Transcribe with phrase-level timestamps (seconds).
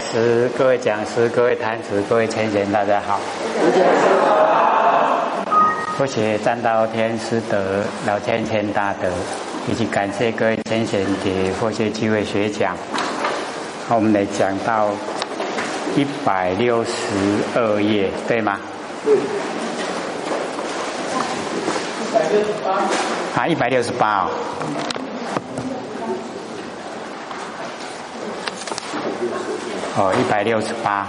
[0.00, 3.20] 师、各位讲师、各位坛子、各位前贤，大家好。
[5.98, 9.08] 谢谢占道天师德、老千千大德，
[9.68, 12.76] 以及感谢各位前贤给佛学机会学讲。
[13.88, 14.88] 我们来讲到
[15.94, 16.90] 一百六十
[17.54, 18.58] 二页，对吗？
[19.04, 19.10] 一
[22.12, 22.82] 百六十八。
[23.36, 24.30] 啊，一百六十八哦。
[29.96, 31.06] 哦，一百六十八。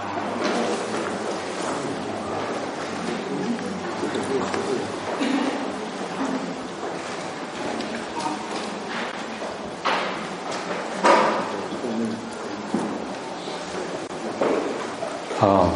[15.41, 15.69] 哦，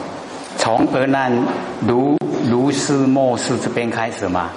[0.57, 1.31] 从河南
[1.87, 2.15] 如
[2.47, 4.51] 如是莫是这边开始吗？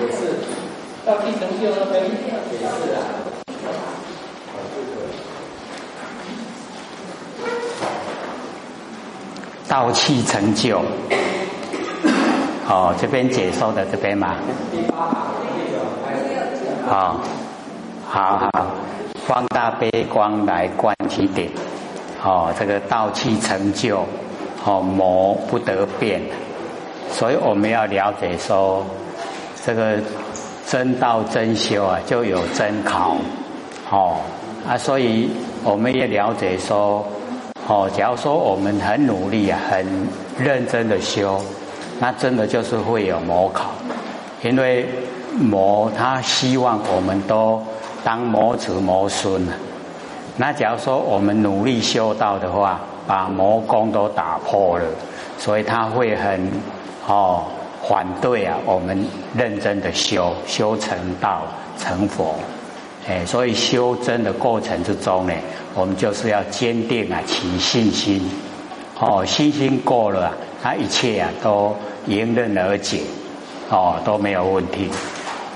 [0.00, 0.34] 也是，
[1.06, 2.10] 到地成就那边也
[2.60, 3.00] 是啊。
[9.68, 10.80] 道气成就，
[12.68, 14.36] 哦，这边解说的这边嘛。
[16.88, 17.20] 好，
[18.08, 18.66] 好好，
[19.26, 21.50] 放大悲光来观其点，
[22.22, 24.06] 哦，这个道气成就，
[24.64, 26.22] 哦，魔不得变，
[27.10, 28.84] 所以我们要了解说。
[29.66, 29.98] 这个
[30.64, 33.16] 真道真修啊，就有真考，
[33.90, 34.18] 哦
[34.64, 35.28] 啊，所以
[35.64, 37.04] 我们也了解说，
[37.66, 39.84] 哦，假如说我们很努力啊，很
[40.38, 41.40] 认真的修，
[41.98, 43.72] 那真的就是会有模考，
[44.44, 44.86] 因为
[45.36, 47.60] 魔他希望我们都
[48.04, 49.44] 当魔子魔孙。
[50.36, 54.84] 那假如说我们努力修道的话，把魔功都打破了，
[55.38, 56.48] 所以他会很
[57.08, 57.42] 哦。
[57.88, 58.58] 反对啊！
[58.64, 59.06] 我们
[59.36, 61.42] 认真的修修成道
[61.78, 62.34] 成佛，
[63.08, 65.32] 哎，所以修真的过程之中呢，
[65.72, 68.20] 我们就是要坚定啊，起信心，
[68.98, 71.76] 哦，信心过了，那一切啊都
[72.06, 73.02] 迎刃而解，
[73.70, 74.90] 哦，都没有问题。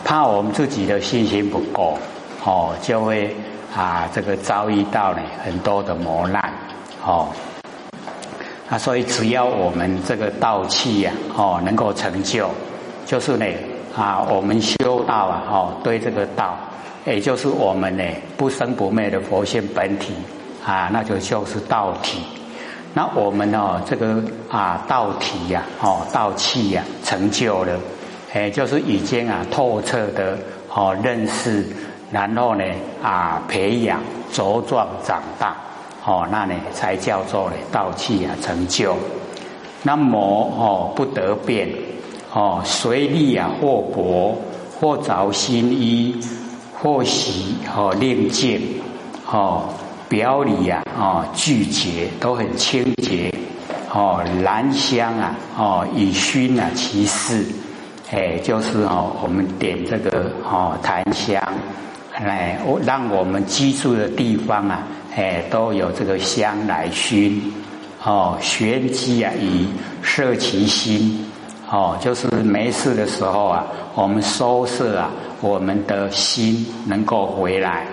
[0.04, 1.98] 怕我们自己的信心不够，
[2.44, 3.34] 哦，就会
[3.74, 6.52] 啊这个遭遇到呢很多的磨难，
[7.04, 7.28] 哦。
[8.70, 12.48] 啊，所以只要我们这个道气呀，哦，能够成就，
[13.04, 13.44] 就是呢，
[13.96, 16.56] 啊，我们修道啊，哦，对这个道，
[17.04, 18.04] 也就是我们呢
[18.36, 20.14] 不生不灭的佛性本体
[20.64, 22.22] 啊，那就就是道体。
[22.94, 27.76] 那我们哦，这个啊道体呀，哦道气呀，成就了，
[28.32, 30.38] 哎，就是已经啊透彻的
[30.72, 31.66] 哦认识，
[32.12, 32.64] 然后呢
[33.02, 34.00] 啊培养
[34.32, 35.56] 茁壮长大。
[36.04, 38.96] 哦，那呢才叫做呢道气啊成就。
[39.82, 41.68] 那魔哦不得变，
[42.32, 44.36] 哦随力啊或薄，
[44.78, 46.18] 或着新衣，
[46.72, 48.60] 或喜哦令静，
[49.30, 49.64] 哦
[50.08, 53.32] 表里啊哦拒绝都很清洁，
[53.92, 57.44] 哦兰香啊哦以熏啊其事，
[58.10, 61.42] 哎就是哦我们点这个哦檀香，
[62.22, 64.86] 来让我们居住的地方啊。
[65.16, 67.42] 哎，都有这个香来熏，
[68.04, 69.66] 哦，玄机啊，以
[70.02, 71.26] 摄其心，
[71.68, 75.10] 哦，就是没事的时候啊，我们收拾啊，
[75.40, 77.86] 我们的心能够回来，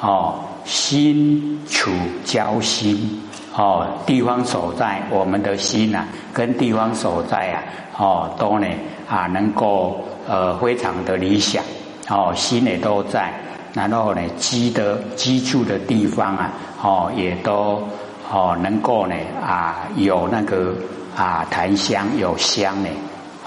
[0.00, 1.90] 哦，心处
[2.24, 3.22] 交心，
[3.56, 7.62] 哦，地方所在，我们的心呐，跟地方所在啊，
[7.96, 8.66] 哦，都呢
[9.08, 11.62] 啊，能够呃，非常的理想，
[12.08, 13.32] 哦，心也都在。
[13.74, 17.82] 然后呢，居的居住的地方啊，哦，也都
[18.30, 20.72] 哦能够呢啊有那个
[21.16, 22.88] 啊檀香有香呢，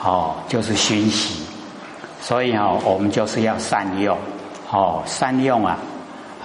[0.04, 1.46] 哦就是熏习，
[2.20, 4.18] 所以哦我们就是要善用
[4.70, 5.78] 哦善用啊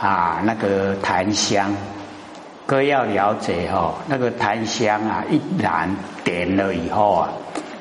[0.00, 1.74] 啊那个檀香，
[2.64, 7.28] 各要了解哦那个檀香啊一燃点了以后啊，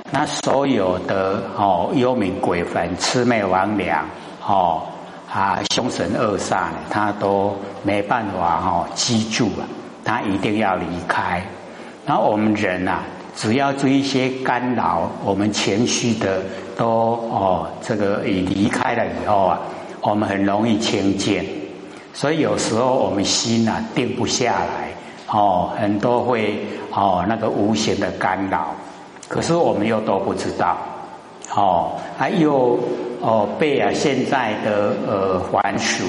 [0.09, 3.95] 那所有的哦幽冥鬼魂魑魅魍魉
[4.47, 4.81] 哦。
[5.33, 9.63] 啊，凶神恶煞呢，他都没办法哈记住啊，
[10.04, 11.42] 他一定要离开。
[12.06, 13.00] 然后我们人啊，
[13.36, 16.42] 只要做一些干扰我们情绪的，
[16.75, 16.88] 都
[17.31, 19.60] 哦这个已离开了以后啊，
[20.01, 21.45] 我们很容易轻贱。
[22.13, 24.89] 所以有时候我们心啊定不下来，
[25.28, 26.60] 哦，很多会
[26.92, 28.75] 哦那个无形的干扰，
[29.30, 30.75] 可是我们又都不知道。
[31.56, 32.78] 哦，还有
[33.21, 36.03] 哦，贝啊现在的呃还俗，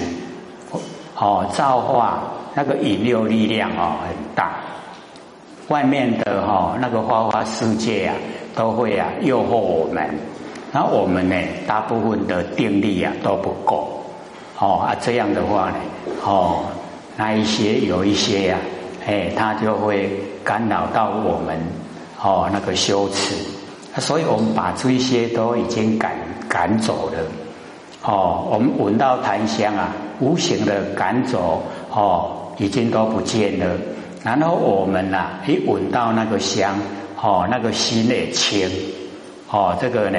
[1.15, 2.23] 哦造化
[2.55, 4.55] 那个引诱力量哦很大，
[5.69, 8.15] 外面的哈那个花花世界啊，
[8.57, 10.09] 都会啊诱惑我们，
[10.73, 11.37] 那我们呢，
[11.67, 14.03] 大部分的定力啊都不够，
[14.59, 15.77] 哦啊这样的话呢，
[16.25, 16.65] 哦
[17.19, 18.59] 那一些有一些呀，
[19.07, 20.11] 哎，他就会
[20.43, 21.61] 干扰到我们，
[22.23, 23.37] 哦那个修持，
[24.01, 26.13] 所以我们把这些都已经赶
[26.53, 27.19] 赶走了，
[28.05, 29.89] 哦，我们闻到檀香啊，
[30.21, 33.67] 无形的赶走，哦，已经都不见了。
[34.23, 36.77] 然后我们呐，一闻到那个香，
[37.19, 38.69] 哦，那个心也清，
[39.51, 40.19] 哦，这个呢，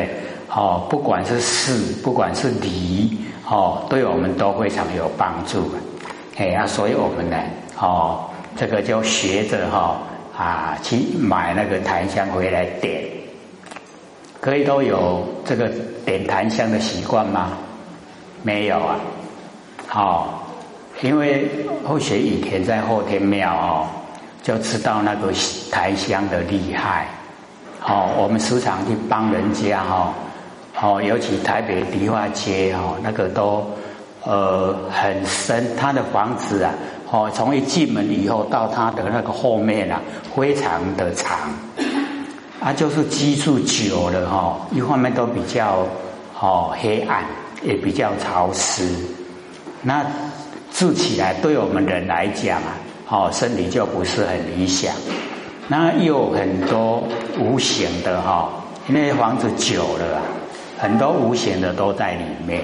[0.49, 3.15] 哦，不管是事，不管是离，
[3.47, 5.69] 哦，对我们都非常有帮助。
[6.37, 7.37] 哎呀，所以我们呢，
[7.79, 8.25] 哦，
[8.57, 9.99] 这个就学着哈
[10.35, 13.03] 啊，去买那个檀香回来点，
[14.43, 15.71] 可以都有这个
[16.05, 17.53] 点檀香的习惯吗？
[18.41, 18.99] 没有啊，
[19.87, 20.39] 好。
[21.01, 21.49] 因为
[21.87, 23.87] 后学以前在后天庙哦，
[24.41, 25.31] 就知道那个
[25.71, 27.07] 檀香的厉害。
[27.85, 30.13] 哦，我们时常去帮人家哈，
[30.81, 33.65] 哦，尤其台北迪化街哦，那个都
[34.23, 36.73] 呃很深，他的房子啊，
[37.09, 40.01] 哦，从一进门以后到他的那个后面啊，
[40.35, 41.37] 非常的长。
[42.63, 45.85] 啊，就是居住久了哈，一方面都比较
[46.39, 47.25] 哦黑暗，
[47.61, 48.87] 也比较潮湿。
[49.81, 50.05] 那
[50.71, 52.77] 住起来对我们人来讲啊，
[53.09, 54.95] 哦，身体就不是很理想。
[55.67, 57.03] 那又很多
[57.37, 58.49] 无形的哈，
[58.87, 60.21] 因为房子久了，啊
[60.79, 62.61] 很多无形的都在里面。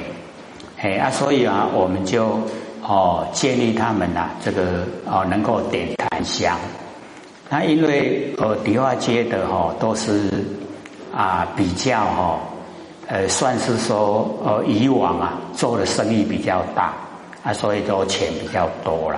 [0.81, 2.39] 哎啊，所以啊，我们就
[2.81, 6.57] 哦建议他们呐，这个哦能够点檀香。
[7.49, 10.29] 那因为呃迪化街的哈都是
[11.13, 12.39] 啊比较哈
[13.07, 16.93] 呃算是说呃以往啊做的生意比较大。
[17.41, 19.17] 啊，所以都钱比较多了，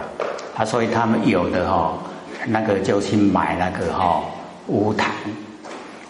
[0.56, 1.98] 啊，所以他们有的哈，
[2.45, 4.22] 那个就去买那个哈
[4.68, 5.12] 乌檀，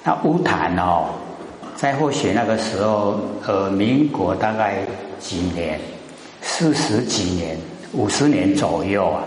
[0.04, 1.06] 那乌檀哦，
[1.78, 4.80] 在或许那个时候，呃，民国大概
[5.20, 5.80] 几年，
[6.42, 7.58] 四十几年、
[7.94, 9.24] 五十年左右啊，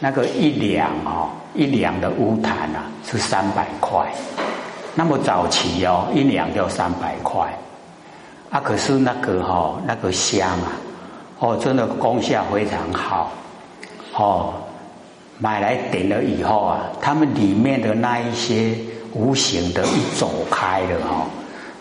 [0.00, 4.06] 那个一两哦，一两的乌檀啊是三百块，
[4.94, 7.48] 那么早期哦，一两就三百块，
[8.50, 10.72] 啊，可是那个哈那个香啊。
[11.38, 13.30] 哦，真的功效非常好，
[14.14, 14.54] 哦，
[15.36, 18.74] 买来点了以后啊，他们里面的那一些
[19.12, 21.26] 无形的，一走开了哈，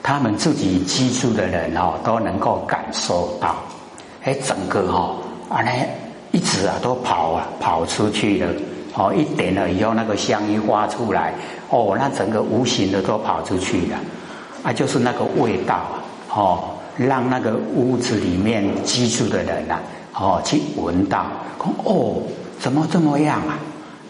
[0.03, 3.55] 他们自己居住的人哦，都能够感受到，
[4.25, 5.15] 哎，整个哈，
[5.47, 5.71] 啊那
[6.33, 8.53] 一直啊都跑啊跑出去了，
[8.95, 11.33] 哦，一点了以后，那个香一发出来，
[11.69, 13.97] 哦，那整个无形的都跑出去了，
[14.63, 15.99] 啊，就是那个味道啊，
[16.29, 16.63] 哦。
[16.97, 19.79] 让那个屋子里面居住的人呐，
[20.13, 21.25] 哦，去闻到，
[21.83, 22.21] 哦，
[22.57, 23.59] 怎么这么样啊？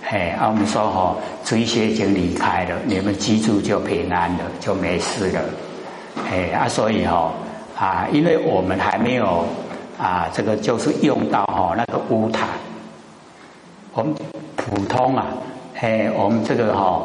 [0.08, 5.42] 哎，我们说哦，这些已经离开了，你们居住就平安了，就没事了。
[6.30, 7.34] 哎啊，所以哈
[7.76, 9.48] 啊，因为我们还没有
[10.00, 12.48] 啊，这个就是用到哈那个乌檀，
[13.96, 14.14] 我们
[14.66, 15.28] 普通啊，
[15.80, 17.04] 哎，我们这个哈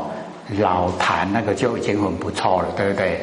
[0.58, 3.20] 老坛那个就已经很不错了，对不对？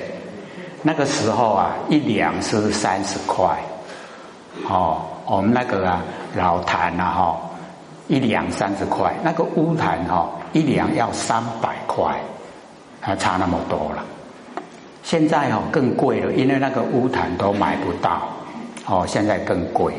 [0.83, 3.57] 那个时候啊，一两是三十块，
[4.69, 6.03] 哦，我们那个啊
[6.35, 7.37] 老坛啊哈，
[8.07, 12.15] 一两三十块，那个乌坛哈一两要三百块，
[13.01, 14.05] 还差那么多了。
[15.01, 18.21] 现在哦更贵了，因为那个乌坛都买不到，
[18.85, 19.93] 哦，现在更贵，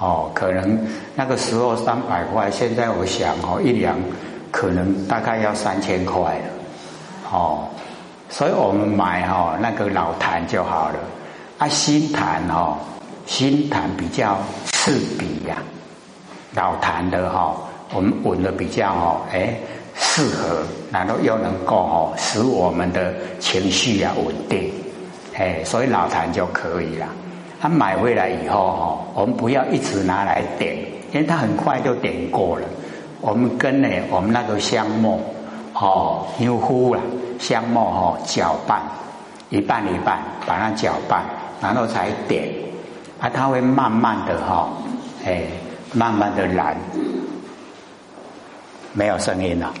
[0.00, 0.78] 哦，可能
[1.14, 3.96] 那个时候三百块，现在我想哦一两
[4.50, 6.44] 可能大概要三千块了，
[7.32, 7.64] 哦。
[8.30, 10.98] 所以我们买哈那个老坛就好了，
[11.56, 12.76] 啊新坛哦
[13.24, 15.56] 新坛比较刺鼻呀，
[16.54, 17.56] 老坛的哈
[17.94, 19.56] 我们闻的比较哦哎
[19.96, 20.62] 适合，
[20.92, 24.70] 然后又能够哦使我们的情绪啊稳定，
[25.34, 27.06] 哎所以老坛就可以了。
[27.60, 30.76] 他买回来以后哈，我们不要一直拿来点，
[31.12, 32.66] 因为它很快就点过了。
[33.20, 35.18] 我们跟呢我们那个香末
[35.74, 37.00] 哦牛呼啦。
[37.38, 38.82] 香末哦，搅拌
[39.48, 41.22] 一半一半，把它搅拌，
[41.62, 42.48] 然后才点，
[43.20, 44.68] 啊，它会慢慢的哈，
[45.24, 45.42] 哎，
[45.92, 46.76] 慢慢的燃，
[48.92, 49.72] 没有声音了。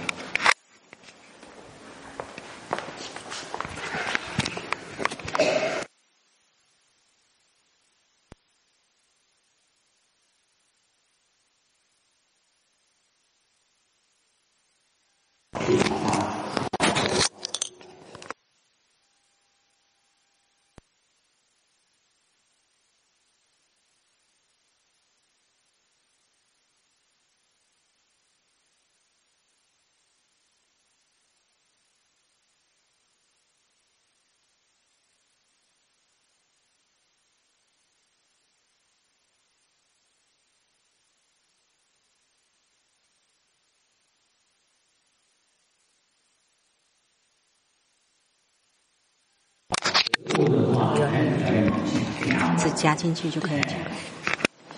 [52.58, 53.68] 字加进去就可以了。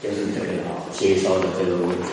[0.03, 0.47] 就是这个
[0.93, 2.09] 接收的这个问题。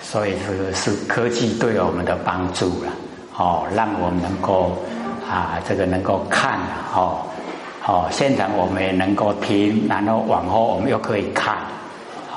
[0.00, 2.92] 所以这个是科技对我们的帮助了，
[3.36, 4.82] 哦，让我们能够
[5.28, 6.58] 啊，这个能够看，
[6.94, 7.26] 哦，
[7.86, 11.58] 哦，现场我们也能够听，然后往后我们又可以看，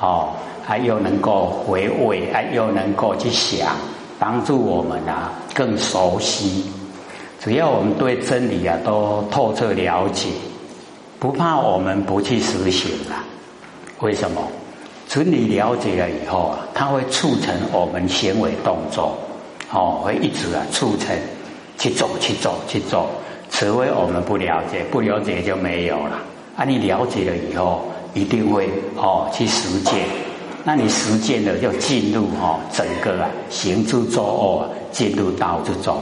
[0.02, 0.30] 哦，
[0.66, 3.74] 还又能够回味，还又能够去想，
[4.18, 6.64] 帮助我们啊更熟悉。
[7.40, 10.28] 只要我们对真理啊都透彻了解，
[11.20, 13.24] 不怕我们不去实行啊？
[14.00, 14.42] 为什么？
[15.08, 19.16] 真理了解了以后啊，它会促成我们行为动作，
[19.70, 21.16] 哦，会一直啊促成
[21.78, 23.08] 去做去做去做。
[23.50, 26.18] 除非我们不了解，不了解就没有了。
[26.56, 27.82] 啊，你了解了以后，
[28.14, 30.06] 一定会哦去实践。
[30.64, 36.00] 那你实践了，就进入哦整个啊行住坐卧进入道之中，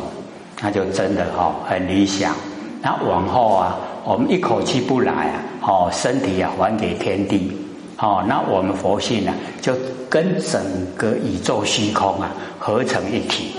[0.61, 2.35] 那就真的哈很理想。
[2.83, 7.57] 那往后啊，我们一口气不来啊，哦身体啊还给天地。
[7.99, 9.75] 哦，那我们佛性呢，就
[10.09, 10.63] 跟整
[10.97, 13.53] 个宇宙虚空啊合成一体。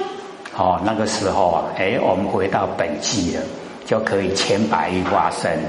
[0.57, 3.41] 哦，那个时候啊，哎，我们回到本际了，
[3.85, 5.59] 就可以千百亿化身。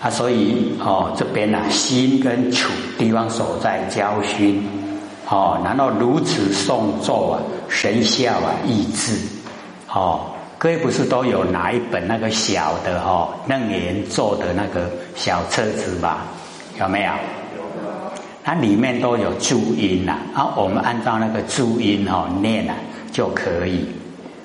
[0.00, 4.62] 啊，所以哦，这边呢，心跟处地方所在交熏。
[5.28, 9.18] 哦，然后如此诵咒啊，神效啊，意志。
[9.92, 10.20] 哦，
[10.56, 16.24] 各位不是都有拿一本那个小的哈楞严咒的那个小册子吧？
[16.78, 17.12] 有没有？
[18.44, 22.72] 它里面都有注音呐，啊，我们按照那个注音哈念呐
[23.12, 23.84] 就可以。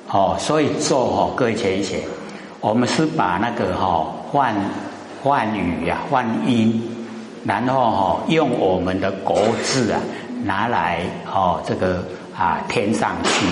[0.10, 2.02] 哦，所以做哦，各位浅显，
[2.60, 4.54] 我们是把那个哈换
[5.24, 6.84] 换语呀换音，
[7.46, 10.02] 然后哈用我们的国字啊
[10.44, 11.00] 拿来
[11.34, 12.04] 哦这个
[12.38, 13.46] 啊填上去，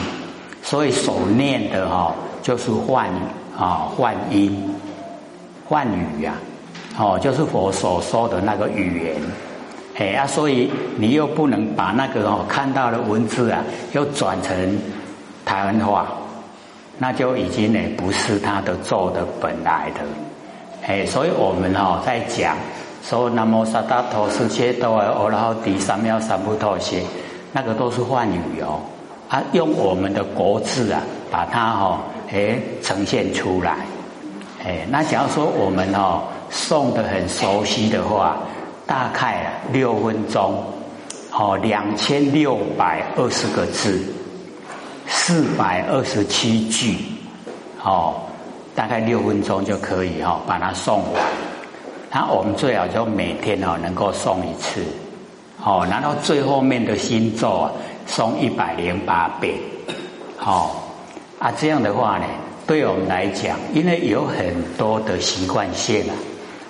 [0.62, 3.10] 所以所念的哈就是换
[3.58, 4.76] 啊换音
[5.66, 6.34] 换语呀。
[7.00, 9.16] 哦，就是佛所说的那个语言，
[9.98, 13.64] 哎啊，所以你又不能把那个哦看到的文字啊，
[13.94, 14.78] 又转成
[15.46, 16.06] 台湾话，
[16.98, 20.02] 那就已经呢不是他的做的本来的，
[20.92, 22.58] 哎，所以我们哦在讲
[23.02, 27.02] 说南无萨达陀斯切多尔欧拉第三藐三菩提些，
[27.54, 28.82] 那个都是幻语哦，
[29.30, 33.78] 啊，用我们的国字啊，把它哦哎呈现出来，
[34.66, 36.24] 哎，那假如说我们哦。
[36.52, 38.36] 诵的很熟悉的话，
[38.86, 40.62] 大概啊六分钟，
[41.32, 44.04] 哦两千六百二十个字，
[45.08, 46.98] 四百二十七句，
[47.82, 48.16] 哦
[48.82, 51.22] 大概六分钟就可以哈把它送完。
[52.12, 54.84] 那我们最好就每天哦能够送一次，
[55.64, 57.72] 哦然后最后面的心咒啊
[58.08, 59.54] 送一百零八遍，
[60.36, 60.84] 好
[61.38, 62.26] 啊这样的话呢，
[62.66, 66.16] 对我们来讲，因为有很多的习惯性啊。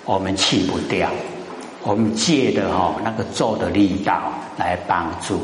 [0.04, 1.08] 我们去不掉，
[1.82, 4.20] 我们借的哈那个做的力道
[4.58, 5.40] 来帮助，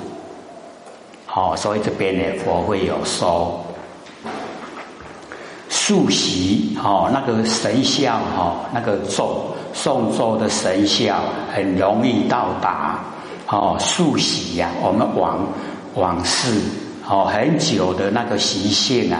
[1.24, 3.58] 好，所以这边呢佛会有收，
[5.88, 9.42] 速习哦那个神效哈那个咒
[9.74, 11.14] 诵咒的神效
[11.50, 13.00] 很容易到达，
[13.46, 15.38] 哦速习呀，我们往
[15.94, 16.60] 往事
[17.08, 19.18] 哦很久的那个习性啊，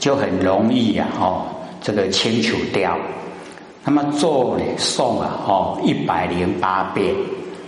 [0.00, 1.42] 就很容易呀哦
[1.80, 2.98] 这个清除掉。
[3.84, 7.14] 那么做呢诵啊，哦一百零八遍，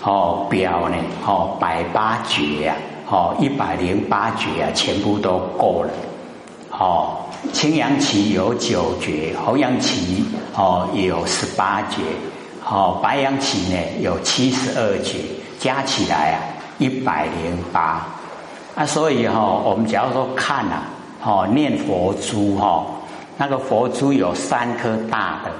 [0.03, 2.77] 哦表呢，哦百八绝啊，
[3.09, 5.91] 哦一百零八绝啊，全部都够了。
[6.77, 7.19] 哦，
[7.53, 12.03] 青阳旗有九绝，红阳旗哦有十八绝，
[12.65, 15.19] 哦白羊旗呢有七十二绝，
[15.59, 16.39] 加起来啊
[16.79, 18.07] 一百零八。
[18.75, 20.85] 啊，所以哈，我们假如说看呐，
[21.23, 22.87] 哦念佛珠哈，
[23.37, 25.51] 那个佛珠有三颗大的。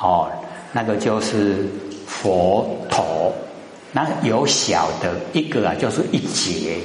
[0.00, 0.28] 哦，
[0.72, 1.68] 那个就是
[2.06, 3.32] 佛头，
[3.92, 6.76] 那有小的一个啊，就是一节，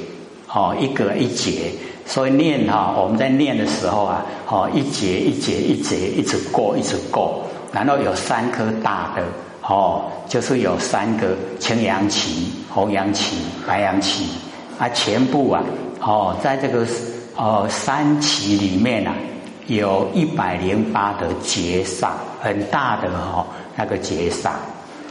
[0.48, 1.72] 哦，一个一节，
[2.10, 9.24] 所以念哈，我们在念的时候啊，哦，一节一节一节一直过，一直过，然后有三颗大的，
[9.62, 11.28] 哦，就是有三个
[11.60, 13.38] 青阳旗、红阳旗、
[13.68, 14.26] 白阳旗，
[14.80, 15.64] 啊，全部啊，
[16.02, 16.84] 哦，在这个
[17.36, 19.14] 哦三旗里面啊。
[19.68, 22.08] 有一百零八的劫煞，
[22.42, 24.50] 很大的哈，那个劫煞，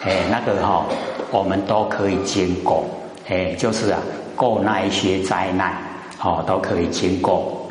[0.02, 0.84] 哎，那个哈，
[1.30, 2.84] 我们都可以经过，
[3.28, 4.00] 哎，就是啊，
[4.34, 5.74] 过那一些灾难，
[6.20, 7.70] 哦，都可以经过。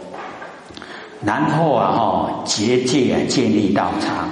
[1.24, 4.30] 然后啊，哈，结界啊，建立道场，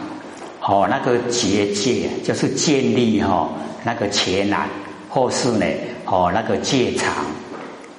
[0.61, 3.49] 哦，那个结界就是建立哈，
[3.83, 4.69] 那个前南
[5.09, 5.65] 或是呢，
[6.05, 7.11] 哦，那个戒场，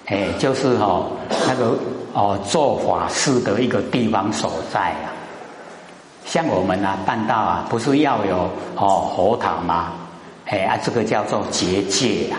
[0.06, 1.02] 哎，就是哈
[1.48, 1.76] 那个
[2.12, 5.10] 哦做法事的一个地方所在啊。
[6.24, 9.92] 像我们啊办道啊，不是要有哦佛堂吗？
[10.46, 12.38] 哎啊，这个叫做结界啊，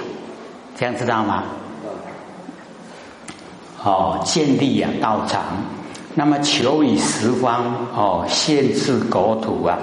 [0.78, 1.44] 这样知道吗？
[3.84, 5.42] 哦，建立啊道场，
[6.16, 7.64] 那么求以十方
[7.96, 9.78] 哦现制国土啊，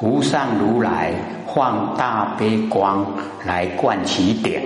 [0.00, 1.12] 无上如来
[1.54, 3.04] 放大悲光
[3.44, 4.62] 来观其点。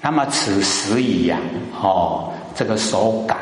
[0.00, 1.38] 那么此时已呀，
[1.80, 3.38] 哦，这个手感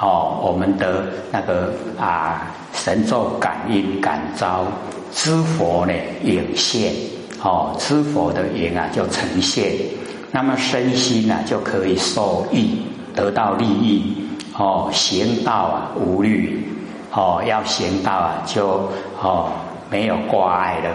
[0.00, 4.64] 哦，我们的那个啊神咒感应感召
[5.12, 6.92] 知佛呢影现，
[7.42, 9.72] 哦，知佛的影啊就呈现，
[10.30, 12.80] 那么身心呢就可以受益，
[13.14, 14.14] 得到利益，
[14.56, 16.66] 哦，行道啊无虑，
[17.12, 18.88] 哦，要行道啊就
[19.22, 19.50] 哦
[19.90, 20.90] 没有挂碍了。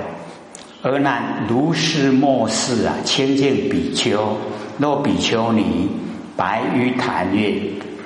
[0.81, 4.35] 而那如是末世啊，清净比丘。
[4.77, 5.89] 若比丘尼
[6.37, 7.61] 白于檀月，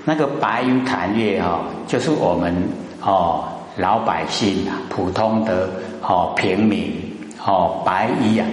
[0.06, 2.52] 那个白于檀月哈，就是我们
[3.00, 3.44] 哦
[3.78, 5.70] 老百姓啊，普通的
[6.02, 6.92] 哦平民
[7.46, 8.48] 哦白衣啊，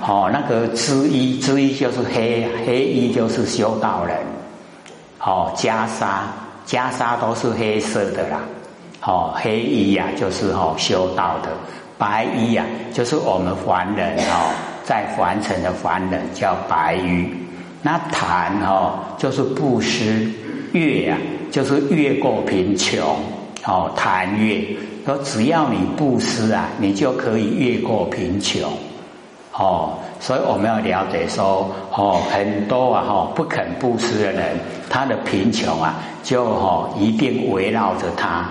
[0.00, 4.16] 哦那个织衣织衣就是黑黑衣就是修道人，
[5.26, 6.20] 哦袈裟
[6.64, 8.38] 袈裟都是黑色的啦，
[9.04, 11.50] 哦黑衣呀就是哦修道的，
[11.98, 14.54] 白衣呀就是我们凡人哦
[14.84, 17.26] 在凡尘的凡人叫白衣。
[17.82, 20.28] 那檀哦，就是布施；
[20.72, 21.18] 越啊，
[21.50, 23.00] 就是越过贫穷。
[23.64, 24.64] 哦，檀越
[25.04, 28.70] 说，只要你布施啊，你就可以越过贫穷。
[29.58, 34.58] 哦，所以我们要了解说，哦，很多啊，哈，不肯布施的人，
[34.90, 38.44] 他的贫穷啊，就哈一定围绕着他。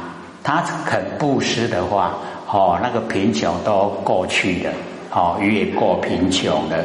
[0.43, 2.13] 他肯布施的话，
[2.51, 4.71] 哦，那个贫穷都过去了，
[5.11, 6.83] 哦，越过贫穷的，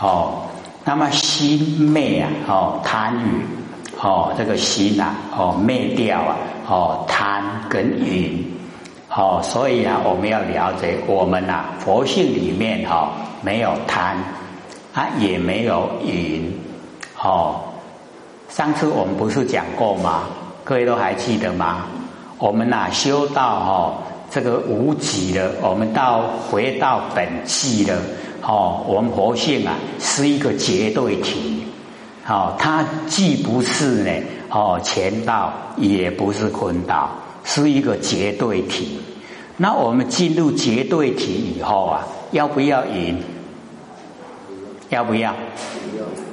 [0.00, 0.42] 哦。
[0.86, 3.42] 那么心灭啊，哦贪欲，
[4.02, 6.36] 哦这个心呐，哦灭掉啊，
[6.68, 8.44] 哦贪跟淫，
[9.16, 14.16] 哦所以啊，我们要了解我们呐佛性里面哈没有贪，
[14.92, 16.52] 啊也没有淫，
[17.22, 17.60] 哦
[18.48, 20.24] 上次我们不是讲过吗？
[20.64, 21.86] 各位都还记得吗？
[22.38, 23.94] 我们呐修到哈
[24.30, 27.96] 这个无极了，我们到回到本际了。
[28.42, 31.64] 哦，我们佛性啊是一个绝对体，
[32.28, 34.10] 哦，它既不是呢，
[34.50, 37.08] 哦，前道也不是坤道，
[37.44, 38.98] 是一个绝对体。
[39.56, 43.22] 那我们进入绝对体以后啊，要不要赢？
[44.88, 45.32] 要不要？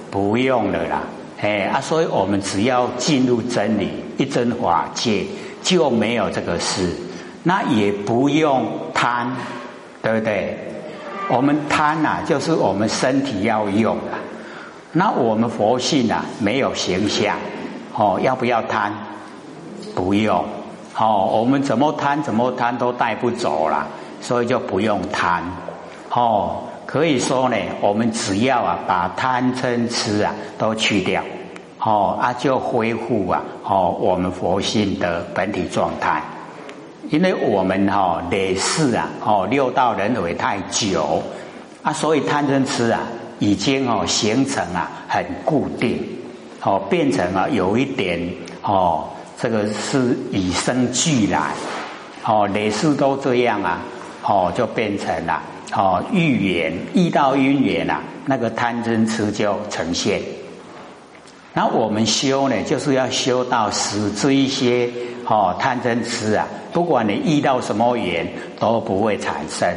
[0.10, 1.04] 不用了啦，
[1.40, 5.26] 哎啊，所以我们只要进入真理一真法界，
[5.64, 6.90] 就没有这个事，
[7.44, 9.32] 那也不用贪，
[10.02, 10.58] 对不对？
[11.30, 14.20] 我们贪呐，就是我们身体要用啊。
[14.92, 17.38] 那我们佛性啊，没有形象，
[17.96, 18.92] 哦，要不要贪？
[19.96, 20.44] 不用，
[21.02, 23.88] 哦，我们怎么贪怎么贪都带不走了，
[24.22, 25.44] 所以就不用贪。
[26.12, 31.24] 哦，可以说呢，我们只要啊，把贪嗔痴啊都去掉，
[31.80, 36.22] 哦啊，就恢复啊，哦，我们佛性的本体状态。
[37.10, 41.24] 因为我们哈累世啊，哦六道轮回太久
[41.82, 43.00] 啊，所以贪嗔痴啊
[43.40, 45.98] 已经哦形成啊很固定，
[46.64, 48.20] 哦变成了有一点
[48.62, 49.06] 哦
[49.42, 51.54] 这个是与生俱来，
[52.24, 53.80] 哦累世都这样啊，
[54.22, 55.42] 哦就变成了
[55.74, 60.22] 哦遇缘遇到因缘啊，那个贪嗔痴就呈现。
[61.56, 64.88] 那我们修呢，就是要修到使这一些
[65.26, 66.48] 哦贪嗔痴啊。
[66.72, 69.68] 不管你遇到什么缘都不会产生，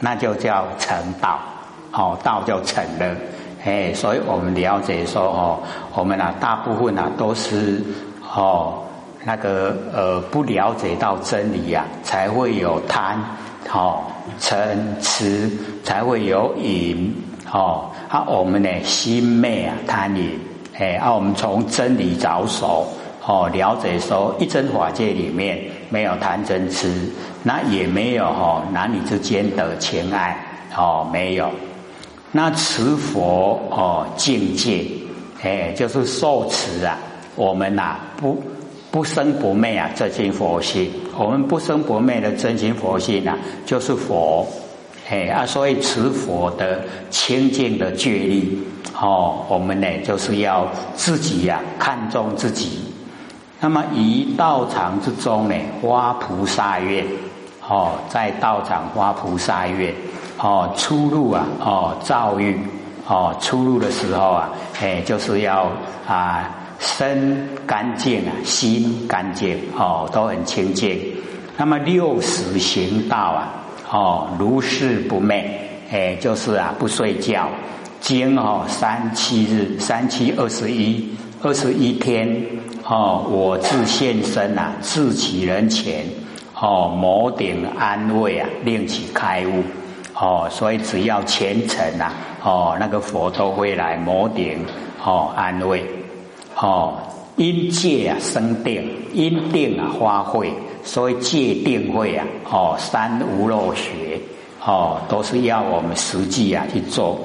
[0.00, 1.38] 那就叫成道，
[1.90, 3.16] 好道就成了。
[3.64, 5.58] 哎，所以我们了解说哦，
[5.94, 7.82] 我们啊大部分啊都是
[8.36, 8.82] 哦
[9.28, 13.18] 那个呃不了解到真理呀，才会有贪，
[13.68, 14.10] 好
[14.40, 15.50] 嗔痴，
[15.84, 17.14] 才会有瘾，
[17.52, 20.40] 哦啊我们呢心昧啊贪瘾，
[20.78, 22.86] 哎啊我们从真理着手。
[23.26, 26.90] 哦，了解说一真法界里面没有贪嗔痴，
[27.42, 30.34] 那也没有哈男女之间的情爱，
[30.74, 31.50] 哦没有。
[32.32, 34.86] 那持佛哦境界，
[35.42, 36.96] 哎就是受持啊，
[37.36, 38.42] 我们呐不
[38.90, 44.46] 不生不灭啊，这心佛性，我们不生不灭的真心佛性啊，就是佛，
[45.10, 48.58] 哎啊，所以持佛的清净的觉力，
[48.98, 52.80] 哦，我们呢就是要自己呀看重自己。
[53.60, 57.04] 那么，一道场之中呢，挖菩萨愿，
[57.68, 59.92] 哦，在道场挖菩萨愿，
[60.38, 62.56] 哦，出入啊，哦，遭遇，
[63.06, 65.68] 哦，出入的时候啊，哎，就是要
[66.06, 66.48] 啊，
[66.78, 70.98] 身干净啊，心干净哦，都很清净。
[71.56, 73.52] 那么六十行道啊，
[73.90, 75.42] 哦，如是不寐，
[75.90, 77.48] 哎，就是啊，不睡觉，
[78.00, 82.44] 经哦三七日，三七二十一，二十一天
[82.84, 86.04] 哦，我自现身呐，自起人前
[86.60, 89.64] 哦，摩顶安慰啊，令其开悟
[90.14, 92.12] 哦，所以只要虔诚呐，
[92.44, 94.64] 哦，那个佛都会来摩顶
[95.04, 95.84] 哦安慰
[96.60, 96.94] 哦。
[97.36, 104.20] 因戒啊生定，因定啊发慧，所以戒定慧啊，哦三无漏学，
[104.66, 107.16] 哦都是要我们实际啊去做。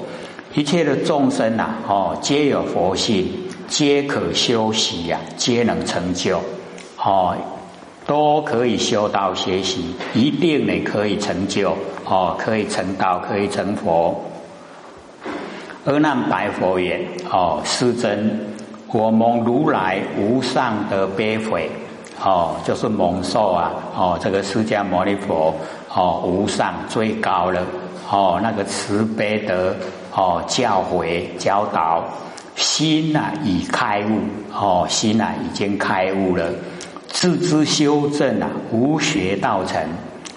[0.54, 3.26] 一切的众生呐，哦皆有佛性，
[3.66, 6.40] 皆可修习呀，皆能成就，
[7.04, 7.36] 哦
[8.06, 14.14] 都可以修道学习，一定呢可以成就，哦可以成道，可以成佛。
[15.86, 18.53] 阿难白佛言：哦世尊。
[18.94, 21.68] 我蒙如来无上的悲悔，
[22.22, 25.52] 哦，就是蒙受啊，哦，这个释迦牟尼佛，
[25.92, 27.60] 哦，无上最高了，
[28.08, 29.74] 哦，那个慈悲的，
[30.14, 32.04] 哦，教诲教导，
[32.54, 34.20] 心呐已开悟，
[34.54, 36.48] 哦，心呐已经开悟了，
[37.08, 39.82] 自知修正啊，无学道成，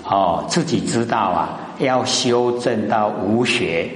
[0.03, 3.87] 哦，自己知道啊，要修正到无学。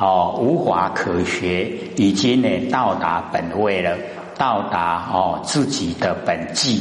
[0.00, 3.94] 哦，无法可学，已经呢到达本位了，
[4.38, 6.80] 到达哦自己的本际，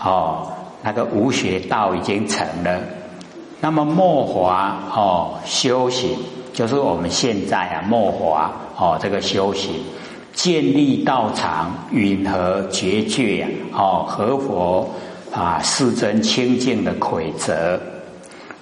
[0.00, 0.46] 哦
[0.80, 2.80] 那个无学道已经成了。
[3.60, 6.16] 那么末华哦修行，
[6.52, 9.74] 就是我们现在啊末华哦这个修行，
[10.32, 14.88] 建立道场，允和绝绝呀，哦合佛
[15.34, 17.80] 啊世尊清净的规则。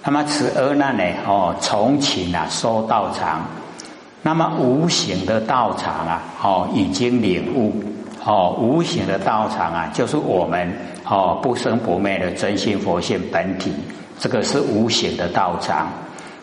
[0.03, 3.45] 那么此二难呢，哦重请啊收道场。
[4.21, 7.73] 那么无形的道场啊，哦，已经领悟，
[8.25, 10.71] 哦，无形的道场啊，就是我们
[11.05, 13.71] 哦不生不灭的真心佛性本体，
[14.19, 15.87] 这个是无形的道场。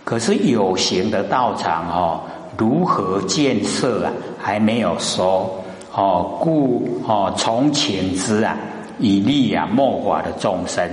[0.05, 2.21] 可是有形的道场哦，
[2.57, 4.13] 如何建设啊？
[4.41, 5.63] 还没有说
[5.93, 8.57] 哦，故哦从前之啊，
[8.99, 10.89] 以利啊末法的众生，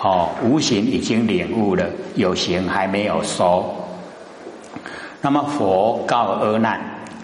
[0.00, 1.84] 哦，无形已经领悟了，
[2.14, 3.62] 有形还没有说。
[5.24, 6.78] 那么佛告阿难：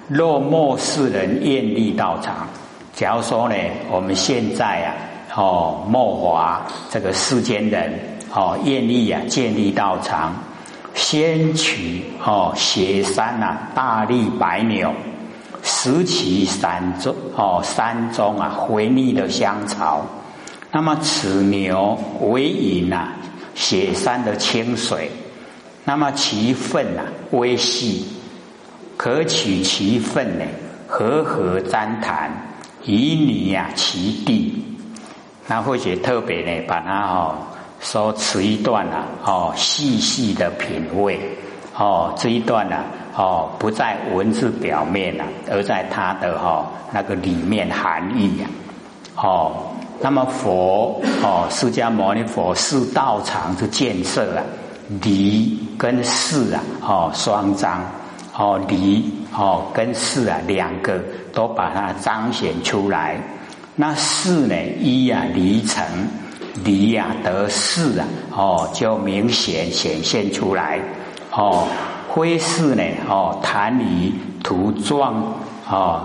[0.08, 2.48] 若末世人愿力道场，
[2.94, 3.54] 假如说呢，
[3.90, 4.88] 我们现在啊，
[5.36, 7.92] 哦，末华这个世间人
[8.34, 10.32] 哦，愿力啊建立道场，
[10.94, 14.90] 先取哦雪山呐大力白牛，
[15.62, 20.00] 拾其山中哦山中啊回腻的香草，
[20.72, 23.08] 那么此牛为饮呐
[23.54, 25.10] 雪山的清水。
[25.84, 28.06] 那么其粪呐微细，
[28.96, 30.44] 可取其粪呢，
[30.86, 32.30] 和合粘谈，
[32.84, 34.64] 以你呀其地。
[35.46, 37.34] 那或者特别呢，把它哦
[37.80, 41.18] 说此一段呐哦细细的品味
[41.76, 42.84] 哦这一段呢
[43.16, 48.46] 哦不在文字表面呐，而在它的哈那个里面含义呀
[49.16, 49.66] 哦。
[50.02, 54.44] 那么佛哦释迦牟尼佛是道场之建设啊。
[55.02, 57.80] 离跟事啊，哦，双张，
[58.36, 61.00] 哦，离哦跟事啊，两个
[61.32, 63.16] 都把它彰显出来。
[63.76, 65.84] 那事呢，一啊离成，
[66.64, 70.80] 离啊得事啊，哦，就明显显现出来。
[71.32, 71.68] 哦，
[72.08, 75.22] 灰事呢，哦，弹离图状，
[75.70, 76.02] 哦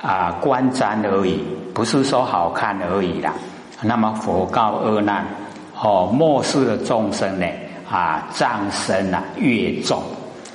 [0.00, 1.44] 啊观瞻而已，
[1.74, 3.34] 不是说好看而已啦。
[3.82, 5.26] 那么佛告阿难，
[5.78, 7.46] 哦，末世的众生呢？
[7.90, 10.02] 啊，藏深啊越重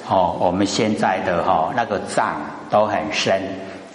[0.07, 2.35] 哦，我们现在的哈那个藏
[2.69, 3.41] 都很深，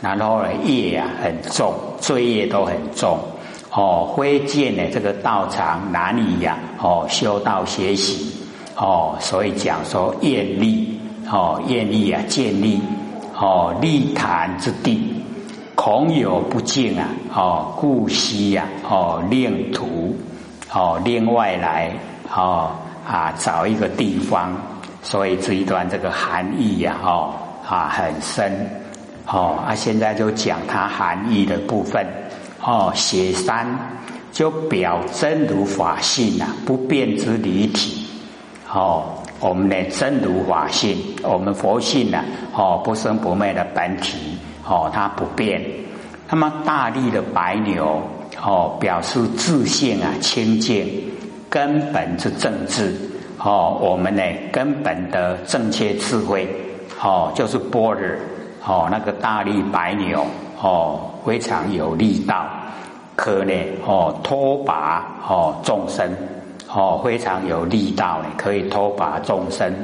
[0.03, 3.18] 然后呢业啊很重，罪业都很重
[3.70, 4.05] 哦。
[4.11, 8.33] 挥剑呢这个道场哪里呀哦修道学习
[8.74, 10.98] 哦，所以讲说愿力
[11.31, 12.81] 哦愿力啊建立
[13.38, 15.22] 哦立坛之地，
[15.77, 20.16] 恐有不敬啊哦故悉呀哦令徒
[20.72, 21.92] 哦另外来
[22.35, 22.72] 哦。
[23.09, 24.55] 啊，找一个地方，
[25.03, 27.33] 所以这一段这个含义呀，哦，
[27.66, 28.53] 啊很深，
[29.27, 32.07] 哦，啊现在就讲它含义的部分，
[32.62, 33.66] 哦，写三
[34.31, 38.07] 就表真如法性啊，不变之离体，
[38.71, 39.05] 哦，
[39.40, 45.64] 我们的真如法性，我们佛性呢，哦，不生不灭的本体，哦，它不变。
[46.29, 48.03] 那么大力的白牛，
[48.44, 50.87] 哦，表示自信啊清净。
[51.50, 52.94] 根本之政治，
[53.38, 56.48] 哦，我们呢根本的正确智慧，
[57.02, 58.18] 哦，就是波尔，
[58.66, 60.26] 哦，那个大力白牛，
[60.61, 62.46] 哦，非常有力道，
[63.16, 63.54] 可呢
[63.87, 66.11] 哦拖拔哦众生
[66.72, 69.74] 哦非常有力道呢，可以拖拔众生。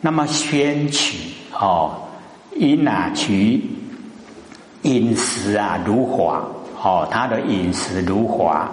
[0.00, 1.92] 那么宣取哦
[2.56, 3.62] 因哪取
[4.82, 6.42] 饮食啊如华
[6.82, 8.68] 哦，他的饮食如华，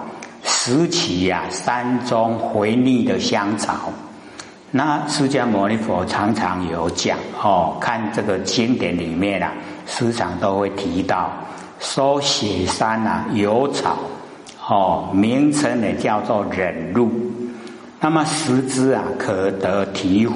[0.62, 3.90] 食其呀山中回腻的香草。
[4.70, 9.50] 那释迦牟尼佛常常有讲哦，看这个经典里面啊，
[9.86, 11.32] 时常都会提到
[11.78, 13.96] 说雪山啊有草
[14.68, 17.10] 哦，名称呢叫做忍露。
[17.98, 20.30] 那么食之啊可得醍醐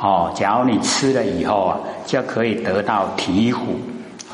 [0.00, 3.56] 哦，假如你吃了以后啊，就可以得到醍醐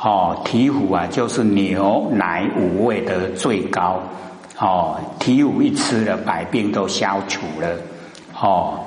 [0.02, 3.98] 哦，醍醐啊就是牛奶五味的最高
[4.58, 7.68] 哦，体五一吃了，百病都消除了
[8.40, 8.80] 哦。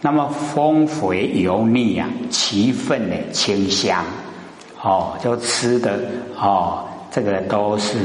[0.00, 4.04] 那么丰肥油腻啊，其分呢清香，
[4.80, 5.98] 哦，就吃的
[6.40, 7.98] 哦，这个都是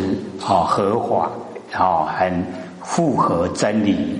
[0.47, 1.29] 哦合法
[1.77, 2.43] 哦，很
[2.81, 4.19] 符合真理。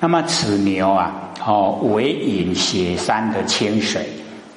[0.00, 1.12] 那么此牛啊，
[1.46, 4.08] 哦，唯饮雪山的清水，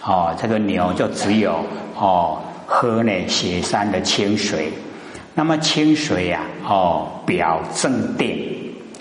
[0.02, 1.56] 哦，这个牛就只有
[1.98, 4.72] 哦喝呢雪山的清水。
[5.40, 8.46] 那么清水呀，哦，表正定。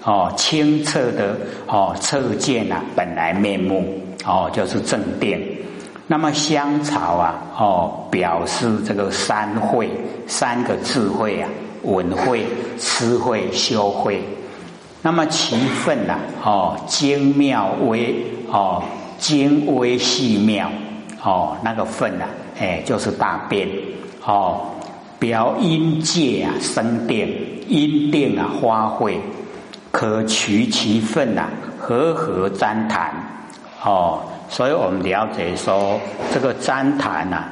[0.05, 5.45] 哦，清澈的哦，澈见啊，本来面目哦，就是正定。
[6.07, 9.91] 那么香草啊，哦，表示这个三慧
[10.29, 11.49] 三个智慧啊，
[11.83, 12.47] 稳慧、
[12.79, 14.23] 智慧、修慧。
[15.03, 18.15] 那么其分呐，哦，精妙微
[18.49, 18.81] 哦，
[19.19, 20.71] 精微细妙
[21.21, 22.27] 哦，那个分呐，
[22.61, 23.69] 哎，就是大便
[24.25, 24.61] 哦，
[25.19, 27.29] 表阴界啊，生定
[27.69, 29.19] 阴定啊，花卉。
[29.91, 33.11] 可取其分呐，和合旃檀
[33.83, 35.99] 哦，所以我们了解说，
[36.33, 37.45] 这个旃檀呐，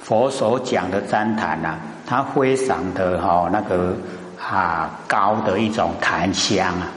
[0.00, 3.94] 佛所讲的旃檀呐，它非常的哈那个
[4.40, 6.88] 啊高的一种檀香啊。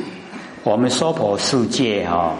[0.63, 2.31] 我们娑婆世界哦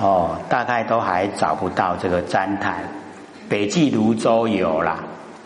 [0.00, 2.76] 哦，大概都还找不到这个旃檀，
[3.48, 4.98] 北俱泸州有啦。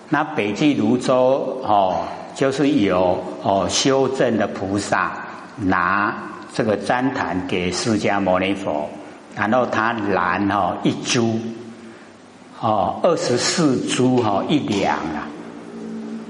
[0.09, 5.13] 那北俱泸州哦，就是有哦修正的菩萨
[5.57, 6.15] 拿。
[6.55, 8.89] 这个旃檀给释迦牟尼佛，
[9.37, 11.39] 然后他燃哦一株，
[12.59, 15.29] 哦，二十四株哈一两啊，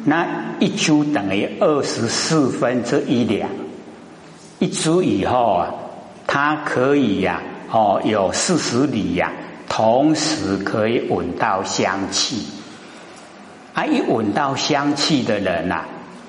[0.04, 0.26] 那
[0.58, 3.48] 一株等于二十四分之一两，
[4.58, 5.72] 一株以后啊，
[6.26, 9.32] 它可以呀，哦，有四十里呀，
[9.68, 12.44] 同时可以闻到香气，
[13.78, 15.84] 啊，一闻到香气的人呐，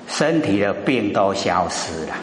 [0.06, 2.14] 身体的病都消失了。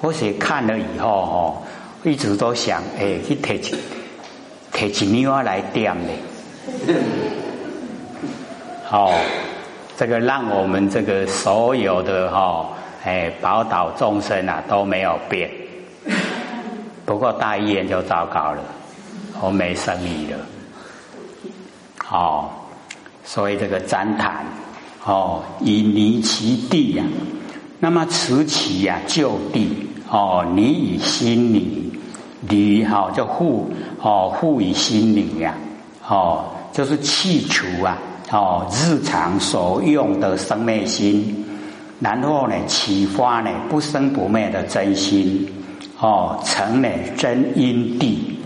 [0.00, 1.62] 我是看了以后哦，
[2.04, 3.76] 一直都想哎去提起
[4.70, 5.92] 提起妞来点
[6.86, 6.94] 的，
[8.92, 9.12] 哦，
[9.96, 12.68] 这个让我们这个所有的哈
[13.02, 15.50] 哎宝岛众生啊都没有变，
[17.04, 18.62] 不过大医院就糟糕了，
[19.42, 20.38] 我没生意了，
[22.08, 22.48] 哦，
[23.24, 24.44] 所以这个旃檀
[25.04, 27.04] 哦以离其地呀，
[27.78, 29.86] 那么持其呀就地。
[30.12, 31.88] 哦，你以心理，
[32.48, 33.70] 你哈就护
[34.02, 35.54] 哦护以心理呀，
[36.04, 37.96] 哦就是去除啊
[38.32, 41.44] 哦日常所用的生灭心，
[42.00, 45.48] 然后呢启发呢不生不灭的真心，
[46.00, 48.36] 哦成呢真因地，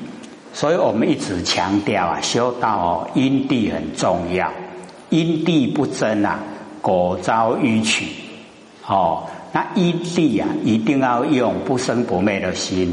[0.52, 4.52] 所以我们一直强调啊修道哦因地很重要，
[5.14, 6.40] 因地不真啊
[6.82, 8.06] 果遭迂曲，
[8.84, 9.22] 哦。
[9.52, 12.92] 那因地啊，一定要用不生不灭的心，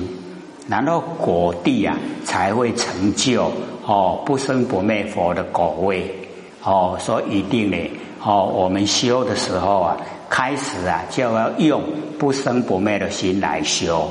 [0.67, 3.51] 然后果地啊才会成就
[3.83, 6.15] 哦不生不灭佛的果位
[6.63, 7.77] 哦，所以一定呢
[8.23, 9.97] 哦，我们修的时候啊，
[10.29, 11.81] 开始啊就要用
[12.19, 14.07] 不生不灭的心来修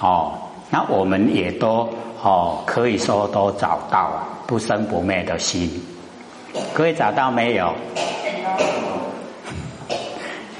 [0.00, 0.34] 哦。
[0.70, 1.88] 那我们也都
[2.22, 5.68] 哦可以说都找到不生不灭的心，
[6.74, 7.72] 各位找到没有？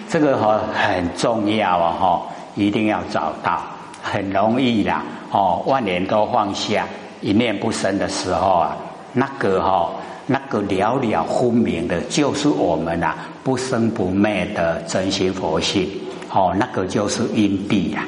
[0.09, 2.23] 这个哈很重要啊哈，
[2.57, 3.61] 一定要找到，
[4.03, 6.85] 很容易啦哦，万年都放下，
[7.21, 8.77] 一念不生的时候啊，
[9.13, 9.91] 那个哈
[10.27, 15.89] 那个了了分明的，就是我们啊不生不灭的真心佛性
[16.33, 18.05] 哦，那个就是因地呀，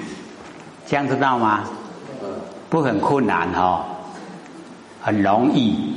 [0.86, 1.64] 这样知道吗？
[2.68, 3.84] 不很困难哈，
[5.00, 5.94] 很容易